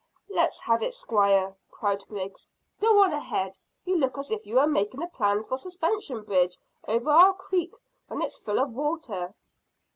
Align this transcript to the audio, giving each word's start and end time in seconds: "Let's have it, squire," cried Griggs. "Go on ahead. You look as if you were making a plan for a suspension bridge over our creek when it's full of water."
"Let's 0.31 0.59
have 0.61 0.81
it, 0.81 0.95
squire," 0.95 1.55
cried 1.69 2.03
Griggs. 2.07 2.49
"Go 2.79 3.03
on 3.03 3.13
ahead. 3.13 3.59
You 3.85 3.97
look 3.97 4.17
as 4.17 4.31
if 4.31 4.47
you 4.47 4.55
were 4.55 4.65
making 4.65 5.03
a 5.03 5.07
plan 5.07 5.43
for 5.43 5.53
a 5.53 5.57
suspension 5.59 6.23
bridge 6.23 6.57
over 6.87 7.11
our 7.11 7.35
creek 7.35 7.71
when 8.07 8.23
it's 8.23 8.39
full 8.39 8.57
of 8.59 8.71
water." 8.73 9.35